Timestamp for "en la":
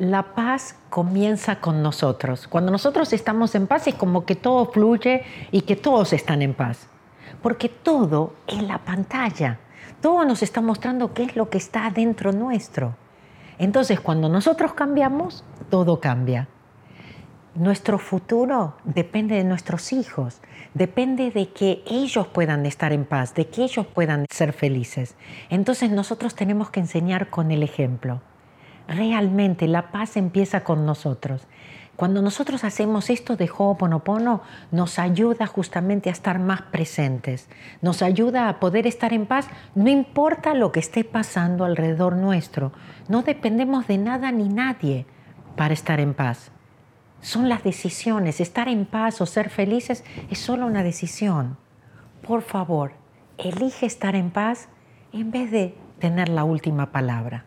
8.46-8.78